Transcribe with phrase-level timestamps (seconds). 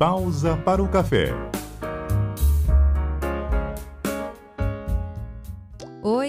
[0.00, 1.28] Pausa para o café.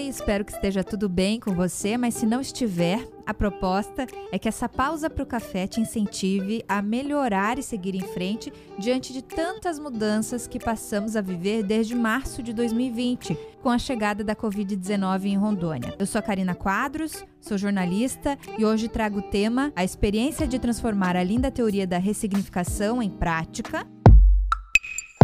[0.08, 4.48] Espero que esteja tudo bem com você, mas se não estiver, a proposta é que
[4.48, 9.22] essa pausa para o café te incentive a melhorar e seguir em frente diante de
[9.22, 15.24] tantas mudanças que passamos a viver desde março de 2020, com a chegada da Covid-19
[15.26, 15.94] em Rondônia.
[15.98, 20.58] Eu sou a Karina Quadros, sou jornalista e hoje trago o tema A experiência de
[20.58, 23.86] transformar a linda teoria da ressignificação em prática.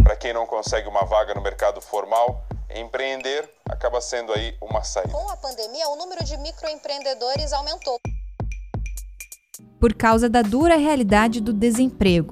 [0.03, 5.13] Para quem não consegue uma vaga no mercado formal, empreender acaba sendo aí uma saída.
[5.13, 7.99] Com a pandemia, o número de microempreendedores aumentou.
[9.81, 12.31] Por causa da dura realidade do desemprego.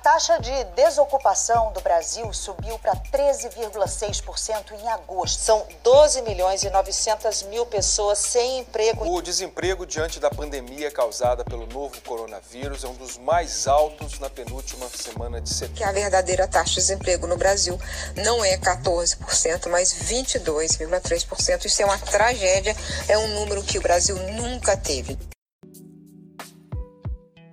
[0.00, 5.42] A taxa de desocupação do Brasil subiu para 13,6% em agosto.
[5.42, 9.06] São 12 milhões e 900 mil pessoas sem emprego.
[9.06, 14.30] O desemprego diante da pandemia causada pelo novo coronavírus é um dos mais altos na
[14.30, 15.76] penúltima semana de setembro.
[15.76, 17.78] Que a verdadeira taxa de desemprego no Brasil
[18.16, 21.66] não é 14%, mas 22,3%.
[21.66, 22.74] Isso é uma tragédia,
[23.06, 25.18] é um número que o Brasil nunca teve.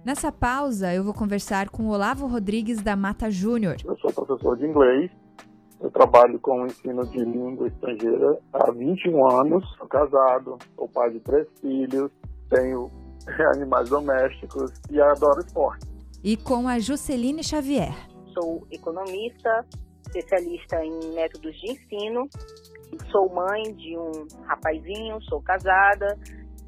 [0.07, 3.75] Nessa pausa, eu vou conversar com Olavo Rodrigues da Mata Júnior.
[3.83, 5.11] Eu sou professor de inglês.
[5.81, 9.69] Eu trabalho com o ensino de língua estrangeira há 21 anos.
[9.77, 12.09] Sou casado, sou pai de três filhos,
[12.49, 12.89] tenho
[13.53, 15.85] animais domésticos e adoro esporte.
[16.23, 17.93] E com a Jusceline Xavier.
[18.33, 19.65] Sou economista,
[20.05, 22.29] especialista em métodos de ensino.
[23.11, 26.17] Sou mãe de um rapazinho, sou casada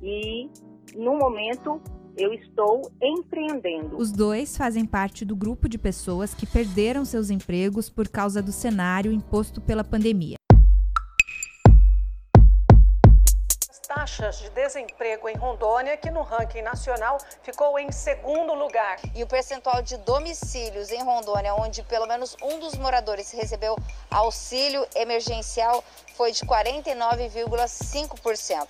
[0.03, 0.49] e,
[0.93, 1.81] no momento,
[2.19, 3.97] eu estou empreendendo.
[3.97, 8.51] Os dois fazem parte do grupo de pessoas que perderam seus empregos por causa do
[8.51, 10.35] cenário imposto pela pandemia.
[13.69, 18.97] As taxas de desemprego em Rondônia, que no ranking nacional ficou em segundo lugar.
[19.15, 23.77] E o percentual de domicílios em Rondônia, onde pelo menos um dos moradores recebeu
[24.11, 25.81] auxílio emergencial,
[26.15, 28.67] foi de 49,5%.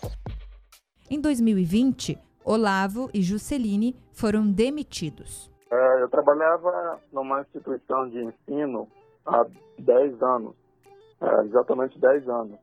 [1.10, 5.52] Em 2020, Olavo e Jusceline foram demitidos.
[5.72, 8.88] É, eu trabalhava numa instituição de ensino
[9.24, 9.46] há
[9.78, 10.56] 10 anos,
[11.22, 12.58] é, exatamente 10 anos.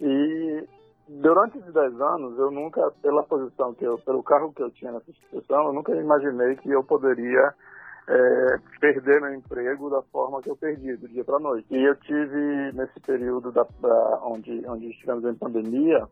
[0.00, 0.66] E
[1.06, 4.90] durante esses 10 anos, eu nunca, pela posição que eu, pelo cargo que eu tinha
[4.90, 7.52] nessa instituição, eu nunca imaginei que eu poderia
[8.08, 11.66] é, perder meu emprego da forma que eu perdi, do dia para noite.
[11.70, 16.08] E eu tive, nesse período da, da, onde, onde estivemos em pandemia,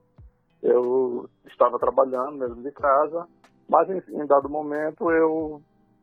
[0.63, 3.27] eu estava trabalhando mesmo de casa,
[3.69, 5.61] mas em, em dado momento eu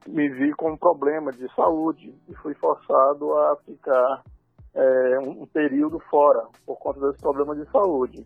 [0.07, 4.23] me vi com um problema de saúde e fui forçado a ficar
[4.73, 8.25] é, um, período fora por conta desse problema de saúde.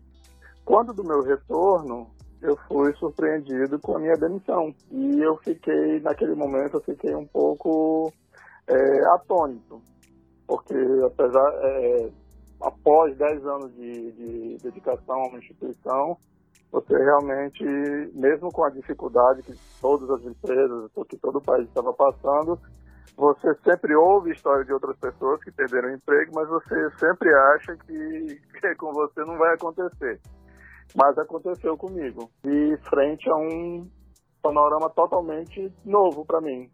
[0.64, 4.74] Quando do meu retorno, eu fui surpreendido com a minha demissão.
[4.90, 8.12] E eu fiquei, naquele momento, eu fiquei um pouco
[8.68, 9.80] é, atônito,
[10.46, 10.74] porque
[11.06, 12.10] apesar, é,
[12.60, 16.16] após 10 anos de, de dedicação a uma instituição,
[16.70, 17.64] você realmente,
[18.14, 22.58] mesmo com a dificuldade que todas as empresas, que todo o país estava passando,
[23.16, 28.40] você sempre ouve história de outras pessoas que perderam emprego, mas você sempre acha que,
[28.60, 30.20] que com você não vai acontecer.
[30.96, 32.28] Mas aconteceu comigo.
[32.44, 33.88] E frente a um
[34.42, 36.68] panorama totalmente novo para mim,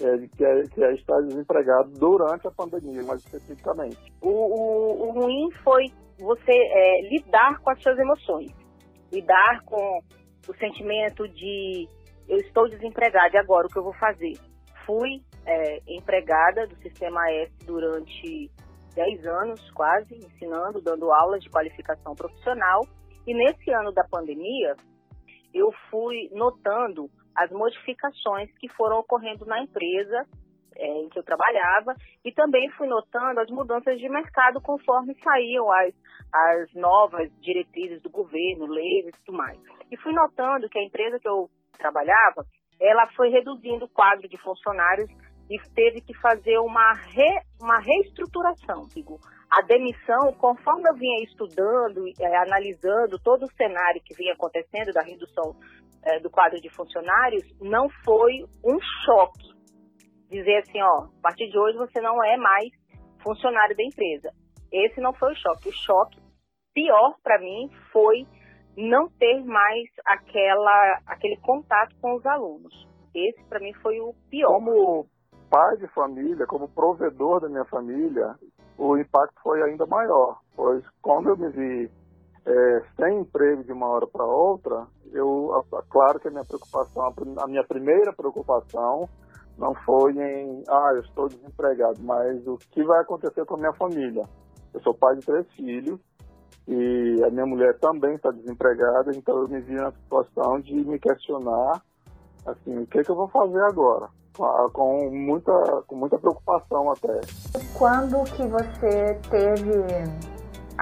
[0.00, 3.98] é, que, é, que é estar desempregado durante a pandemia, mais especificamente.
[4.20, 5.86] O, o, o ruim foi
[6.18, 8.52] você é, lidar com as suas emoções,
[9.12, 10.00] lidar com
[10.48, 11.88] o sentimento de
[12.28, 14.32] eu estou desempregada e agora o que eu vou fazer?
[14.86, 18.50] Fui é, empregada do Sistema S durante
[18.94, 22.82] 10 anos, quase, ensinando, dando aulas de qualificação profissional.
[23.26, 24.74] E nesse ano da pandemia,
[25.54, 30.26] eu fui notando as modificações que foram ocorrendo na empresa
[30.76, 31.94] é, em que eu trabalhava
[32.24, 35.94] e também fui notando as mudanças de mercado conforme saíam as,
[36.32, 39.58] as novas diretrizes do governo, leis e tudo mais.
[39.90, 41.48] E fui notando que a empresa que eu
[41.78, 42.44] trabalhava,
[42.80, 45.10] ela foi reduzindo o quadro de funcionários
[45.50, 48.88] e teve que fazer uma, re, uma reestruturação.
[48.94, 49.18] Digo,
[49.50, 55.02] a demissão, conforme eu vinha estudando, é, analisando todo o cenário que vinha acontecendo da
[55.02, 55.54] redução
[56.04, 59.52] é, do quadro de funcionários, não foi um choque.
[60.30, 62.70] Dizer assim, ó, a partir de hoje você não é mais
[63.22, 64.30] funcionário da empresa.
[64.72, 65.68] Esse não foi o choque.
[65.68, 66.20] O choque
[66.74, 68.26] pior para mim foi
[68.76, 72.88] não ter mais aquela, aquele contato com os alunos.
[73.14, 74.48] Esse para mim foi o pior.
[74.48, 75.06] Como
[75.50, 78.34] pai de família, como provedor da minha família,
[78.78, 81.90] o impacto foi ainda maior, pois quando eu me vi
[82.44, 87.46] é, sem emprego de uma hora para outra, eu, claro que a minha preocupação, a
[87.46, 89.08] minha primeira preocupação
[89.58, 93.72] não foi em, ah, eu estou desempregado, mas o que vai acontecer com a minha
[93.74, 94.24] família.
[94.72, 96.00] Eu sou pai de três filhos
[96.66, 100.98] e a minha mulher também está desempregada, então eu me vi na situação de me
[100.98, 101.82] questionar,
[102.46, 104.08] assim, o que, é que eu vou fazer agora?
[104.72, 105.52] Com muita,
[105.86, 107.20] com muita preocupação até.
[107.76, 110.31] Quando que você teve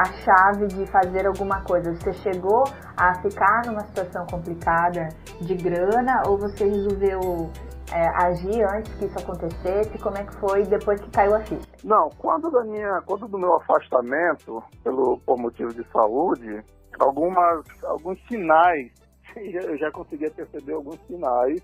[0.01, 1.93] a chave de fazer alguma coisa?
[1.95, 2.65] Você chegou
[2.97, 5.09] a ficar numa situação complicada
[5.43, 7.51] de grana ou você resolveu
[7.93, 9.99] é, agir antes que isso acontecesse?
[9.99, 11.69] Como é que foi depois que caiu a ficha?
[11.85, 16.65] Não, quando da minha, quando do meu afastamento pelo por motivo de saúde,
[16.99, 18.91] algumas alguns sinais
[19.37, 21.61] eu já conseguia perceber alguns sinais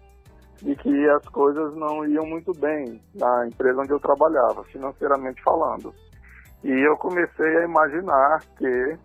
[0.63, 5.93] de que as coisas não iam muito bem na empresa onde eu trabalhava, financeiramente falando.
[6.65, 8.99] E eu comecei a imaginar que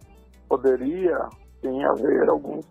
[0.47, 1.17] poderia
[1.61, 2.65] sim haver alguns,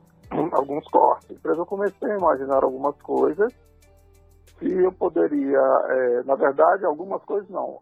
[0.52, 1.38] alguns cortes.
[1.42, 3.52] Mas eu comecei a imaginar algumas coisas
[4.58, 7.78] se eu poderia, é, na verdade, algumas coisas não.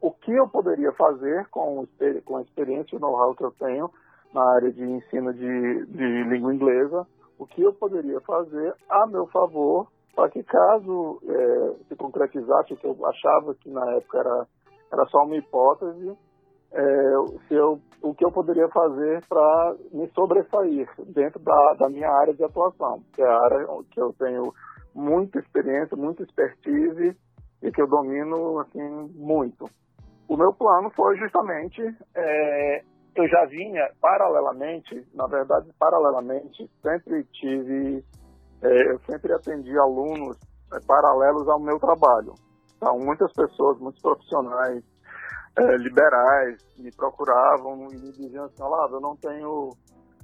[0.00, 1.86] O que eu poderia fazer com,
[2.24, 3.90] com a experiência e o know-how que eu tenho
[4.32, 7.06] na área de ensino de, de língua inglesa,
[7.38, 12.76] o que eu poderia fazer a meu favor para que caso é, se concretizasse o
[12.76, 14.46] que eu achava que na época era,
[14.92, 16.16] era só uma hipótese,
[16.72, 17.12] é,
[17.48, 22.34] se eu, o que eu poderia fazer para me sobressair dentro da, da minha área
[22.34, 24.52] de atuação, que é a área que eu tenho
[24.94, 27.16] muita experiência, muita expertise
[27.62, 29.68] e que eu domino assim muito.
[30.28, 31.82] O meu plano foi justamente
[32.14, 32.82] é,
[33.16, 38.04] eu já vinha paralelamente, na verdade paralelamente, sempre tive,
[38.62, 40.38] é, eu sempre atendi alunos
[40.72, 42.34] é, paralelos ao meu trabalho.
[42.76, 44.84] Então muitas pessoas, muitos profissionais
[45.56, 49.70] é, liberais me procuravam e me diziam assim, olha, eu não tenho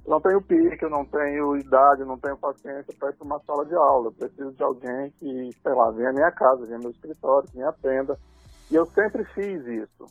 [0.07, 3.39] não tenho pique, eu não tenho idade, eu não tenho paciência para ir para uma
[3.41, 4.07] sala de aula.
[4.07, 7.49] Eu preciso de alguém que, sei lá, venha à minha casa, venha ao meu escritório,
[7.49, 8.17] que me atenda.
[8.71, 10.05] E eu sempre fiz isso.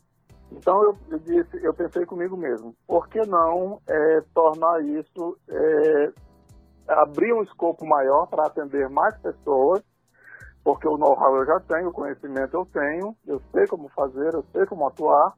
[0.53, 6.13] Então eu, eu, disse, eu pensei comigo mesmo, por que não é, tornar isso, é,
[6.89, 9.83] abrir um escopo maior para atender mais pessoas,
[10.67, 14.45] porque o know-how eu já tenho, o conhecimento eu tenho, eu sei como fazer, eu
[14.53, 15.33] sei como atuar,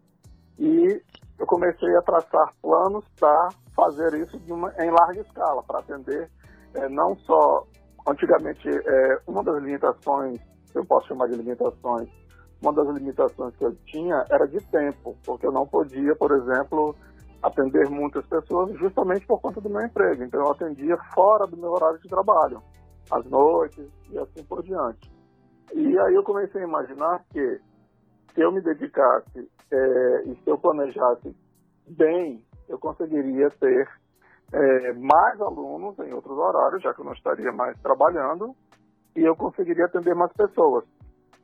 [0.58, 1.02] e
[1.38, 6.30] eu comecei a traçar planos para fazer isso uma, em larga escala, para atender
[6.76, 7.66] é, não só,
[8.08, 10.40] antigamente, é, uma das limitações,
[10.75, 12.08] eu posso chamar de limitações,
[12.62, 16.96] uma das limitações que eu tinha era de tempo, porque eu não podia, por exemplo,
[17.42, 20.25] atender muitas pessoas justamente por conta do meu emprego.
[20.25, 22.62] Então eu atendia fora do meu horário de trabalho,
[23.10, 25.18] às noites e assim por diante.
[25.75, 27.61] E aí eu comecei a imaginar que
[28.35, 31.35] se eu me dedicasse é, e se eu planejasse
[31.88, 33.88] bem, eu conseguiria ter
[34.53, 38.55] é, mais alunos em outros horários, já que eu não estaria mais trabalhando,
[39.17, 40.85] e eu conseguiria atender mais pessoas.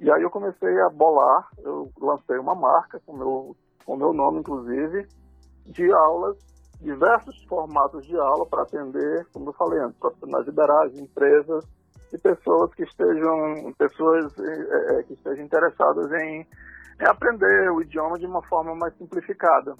[0.00, 4.40] E aí eu comecei a bolar, eu lancei uma marca com meu, com meu nome,
[4.40, 5.06] inclusive,
[5.66, 6.36] de aulas,
[6.80, 11.64] diversos formatos de aula para atender, como eu falei antes, profissionais liberais, empresas
[12.14, 16.46] e pessoas que estejam, pessoas é, que estejam interessadas em
[17.00, 19.74] é aprender o idioma de uma forma mais simplificada.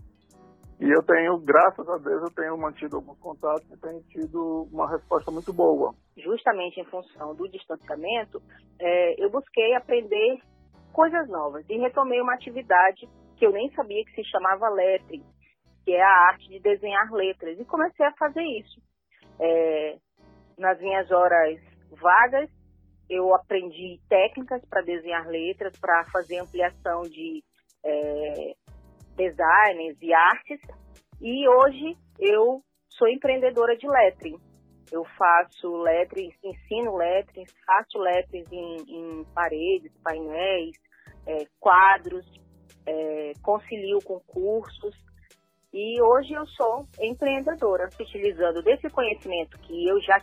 [0.80, 4.90] E eu tenho, graças a Deus, eu tenho mantido alguns contatos e tenho tido uma
[4.90, 5.94] resposta muito boa.
[6.16, 8.42] Justamente em função do distanciamento,
[8.80, 10.40] é, eu busquei aprender
[10.92, 15.24] coisas novas e retomei uma atividade que eu nem sabia que se chamava lettering,
[15.84, 18.82] que é a arte de desenhar letras, e comecei a fazer isso.
[19.38, 19.96] É,
[20.58, 21.60] nas minhas horas
[21.94, 22.50] vagas,
[23.08, 27.42] eu aprendi técnicas para desenhar letras, para fazer ampliação de
[27.84, 28.54] é,
[29.16, 30.60] designs e artes.
[31.20, 34.38] E hoje eu sou empreendedora de lettering.
[34.92, 40.76] Eu faço lettering, ensino lettering, faço lettering em, em paredes, painéis,
[41.26, 42.26] é, quadros,
[42.86, 44.94] é, concilio com cursos.
[45.72, 50.20] E hoje eu sou empreendedora, utilizando desse conhecimento que eu já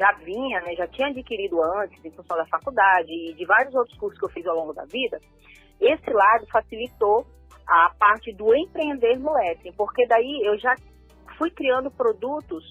[0.00, 3.98] já vinha, né, já tinha adquirido antes, em função da faculdade e de vários outros
[3.98, 5.18] cursos que eu fiz ao longo da vida,
[5.78, 7.26] esse lado facilitou
[7.68, 9.32] a parte do empreender no
[9.76, 10.74] porque daí eu já
[11.36, 12.64] fui criando produtos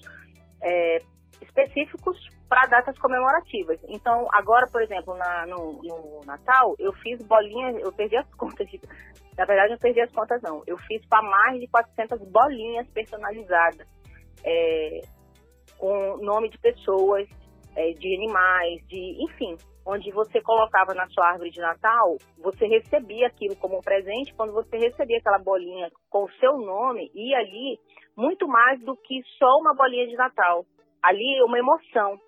[0.60, 0.98] é,
[1.40, 2.18] específicos
[2.48, 3.78] para datas comemorativas.
[3.88, 8.68] Então, agora, por exemplo, na, no, no, Natal, eu fiz bolinhas, eu perdi as contas,
[8.68, 8.80] de,
[9.38, 13.86] na verdade, eu perdi as contas não, eu fiz para mais de 400 bolinhas personalizadas.
[14.44, 15.00] É,
[15.80, 17.26] com nome de pessoas,
[17.74, 19.56] é, de animais, de enfim,
[19.86, 24.34] onde você colocava na sua árvore de Natal, você recebia aquilo como um presente.
[24.34, 27.78] Quando você recebia aquela bolinha com o seu nome, e ali
[28.16, 30.64] muito mais do que só uma bolinha de Natal.
[31.02, 32.20] Ali uma emoção.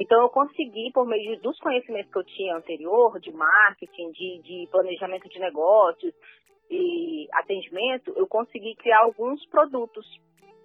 [0.00, 4.68] Então, eu consegui, por meio dos conhecimentos que eu tinha anterior, de marketing, de, de
[4.70, 6.14] planejamento de negócios
[6.70, 10.06] e atendimento, eu consegui criar alguns produtos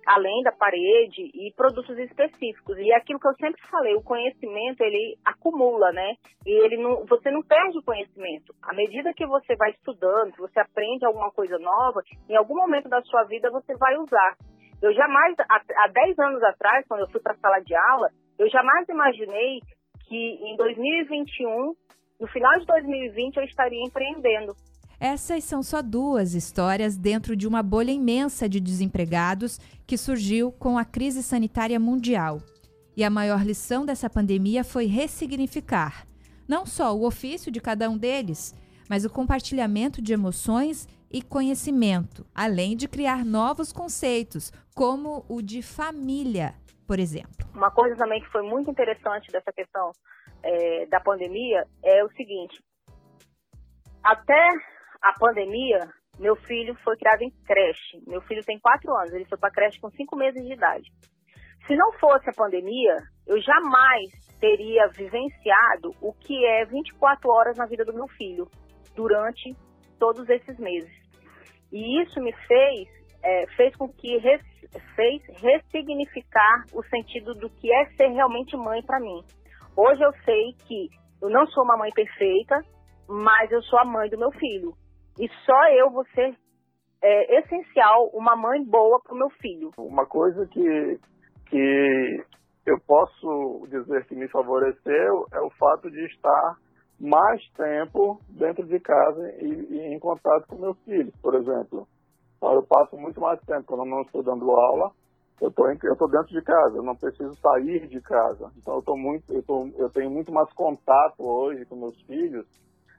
[0.07, 2.77] além da parede e produtos específicos.
[2.77, 6.15] E é aquilo que eu sempre falei, o conhecimento ele acumula, né?
[6.45, 8.55] E ele não, você não perde o conhecimento.
[8.63, 12.87] À medida que você vai estudando, que você aprende alguma coisa nova, em algum momento
[12.87, 14.37] da sua vida você vai usar.
[14.81, 18.09] Eu jamais, há 10 anos atrás, quando eu fui para a sala de aula,
[18.39, 19.59] eu jamais imaginei
[20.07, 21.73] que em 2021,
[22.21, 24.53] no final de 2020, eu estaria empreendendo.
[24.99, 30.77] Essas são só duas histórias dentro de uma bolha imensa de desempregados que surgiu com
[30.77, 32.39] a crise sanitária mundial.
[32.95, 36.07] E a maior lição dessa pandemia foi ressignificar
[36.47, 38.55] não só o ofício de cada um deles,
[38.89, 45.61] mas o compartilhamento de emoções e conhecimento, além de criar novos conceitos, como o de
[45.61, 46.55] família,
[46.87, 47.47] por exemplo.
[47.53, 49.91] Uma coisa também que foi muito interessante dessa questão
[50.41, 52.61] é, da pandemia é o seguinte:
[54.03, 54.49] até
[55.01, 55.79] a pandemia,
[56.19, 58.01] meu filho foi criado em creche.
[58.07, 60.89] Meu filho tem quatro anos, ele foi para creche com cinco meses de idade.
[61.65, 67.65] Se não fosse a pandemia, eu jamais teria vivenciado o que é 24 horas na
[67.65, 68.47] vida do meu filho
[68.95, 69.55] durante
[69.99, 70.91] todos esses meses.
[71.71, 72.87] E isso me fez,
[73.23, 74.41] é, fez com que res,
[74.95, 79.21] fez ressignificar o sentido do que é ser realmente mãe para mim.
[79.75, 80.89] Hoje eu sei que
[81.21, 82.61] eu não sou uma mãe perfeita,
[83.07, 84.73] mas eu sou a mãe do meu filho.
[85.19, 86.37] E só eu vou ser
[87.01, 89.71] é, essencial, uma mãe boa para o meu filho.
[89.77, 90.99] Uma coisa que,
[91.47, 92.23] que
[92.65, 96.57] eu posso dizer que me favoreceu é o fato de estar
[96.99, 101.87] mais tempo dentro de casa e, e em contato com meu filho, por exemplo.
[102.37, 104.91] Então, eu passo muito mais tempo quando eu não estou dando aula.
[105.39, 108.51] Eu estou eu tô dentro de casa, eu não preciso sair de casa.
[108.57, 112.47] Então eu, tô muito, eu, tô, eu tenho muito mais contato hoje com meus filhos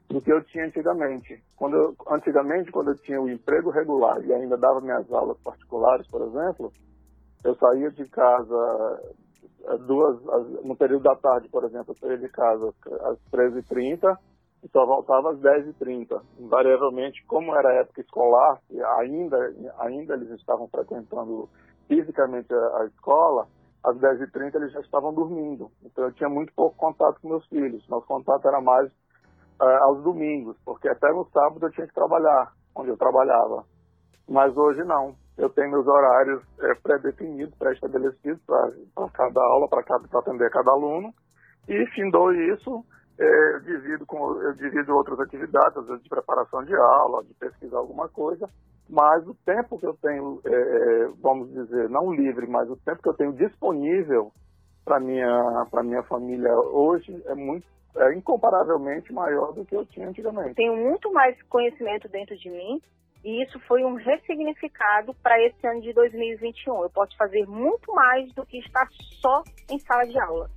[0.09, 1.41] do que eu tinha antigamente.
[1.55, 6.07] Quando eu, antigamente, quando eu tinha o emprego regular e ainda dava minhas aulas particulares,
[6.07, 6.71] por exemplo,
[7.43, 9.13] eu saía de casa
[9.65, 10.19] eh, duas,
[10.63, 12.73] no período da tarde, por exemplo, eu saía de casa
[13.03, 14.17] às 13h30
[14.63, 16.21] e só voltava às 10h30.
[16.39, 18.59] Invariavelmente, como era época escolar,
[18.97, 19.37] ainda,
[19.77, 21.47] ainda eles estavam frequentando
[21.87, 23.47] fisicamente a, a escola,
[23.83, 25.69] às 10h30 eles já estavam dormindo.
[25.83, 27.87] Então eu tinha muito pouco contato com meus filhos.
[27.87, 28.91] Nosso contato era mais
[29.59, 33.63] aos domingos, porque até no sábado eu tinha que trabalhar, onde eu trabalhava.
[34.27, 35.15] Mas hoje não.
[35.37, 39.83] Eu tenho meus horários é, pré-definidos, pré-estabelecidos para cada aula, para
[40.19, 41.13] atender cada aluno.
[41.67, 42.83] E findou isso,
[43.19, 47.77] é, divido com, eu divido outras atividades, às vezes de preparação de aula, de pesquisar
[47.77, 48.49] alguma coisa,
[48.89, 53.09] mas o tempo que eu tenho, é, vamos dizer, não livre, mas o tempo que
[53.09, 54.31] eu tenho disponível
[54.89, 57.63] para minha para minha família hoje é muito
[57.95, 60.55] é incomparavelmente maior do que eu tinha antigamente.
[60.55, 62.81] Tenho muito mais conhecimento dentro de mim
[63.23, 66.83] e isso foi um ressignificado para esse ano de 2021.
[66.83, 68.87] Eu posso fazer muito mais do que estar
[69.21, 70.49] só em sala de aula.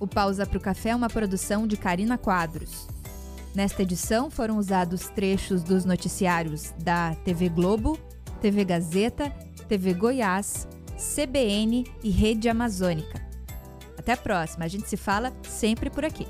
[0.00, 2.88] O Pausa para o Café é uma produção de Karina Quadros.
[3.54, 7.96] Nesta edição foram usados trechos dos noticiários da TV Globo,
[8.40, 9.30] TV Gazeta,
[9.72, 13.26] TV Goiás, CBN e Rede Amazônica.
[13.98, 16.26] Até a próxima, a gente se fala sempre por aqui.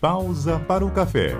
[0.00, 1.32] Pausa para o café.